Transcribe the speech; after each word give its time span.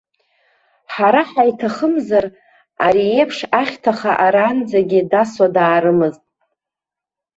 Ҳара 0.93 1.21
ҳаиҭахымзар, 1.29 2.25
ари 2.85 3.03
еиԥш 3.17 3.37
ахьҭаха 3.61 4.11
аранӡагьы 4.25 4.99
дасуа 5.11 5.47
даарымызт. 5.55 6.23